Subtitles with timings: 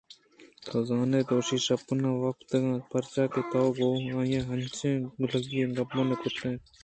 [0.65, 6.41] تو زانئے دوشی شپ ءَ نہ وپتگ پرچاکہ تو گوں آئی انچیں گلگی گپ کُتگ
[6.51, 6.65] اَت